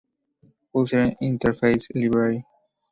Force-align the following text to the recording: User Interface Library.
User 0.73 1.11
Interface 1.21 1.85
Library. 1.93 2.43